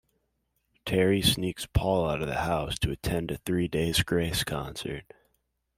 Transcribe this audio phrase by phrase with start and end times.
[0.83, 5.03] Terri sneaks Paul out of the house to attend a Three Days Grace concert.